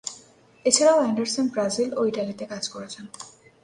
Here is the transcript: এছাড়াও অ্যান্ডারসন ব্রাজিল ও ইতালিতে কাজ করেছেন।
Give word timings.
এছাড়াও 0.65 0.99
অ্যান্ডারসন 1.01 1.45
ব্রাজিল 1.47 1.89
ও 1.97 2.01
ইতালিতে 2.05 2.43
কাজ 2.45 2.63
করেছেন। 2.69 3.05